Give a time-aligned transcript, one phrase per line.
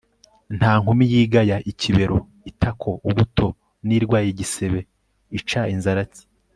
[0.57, 2.17] nta nkumi yigaya ikibero
[2.51, 3.47] (itako, ubuto),
[3.87, 4.79] n'irwaye igisebe
[5.39, 6.21] ica inzaratsi